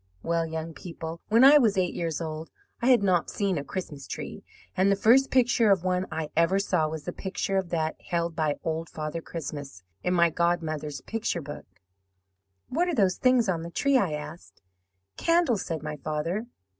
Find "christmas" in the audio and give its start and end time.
3.63-4.07, 9.21-9.83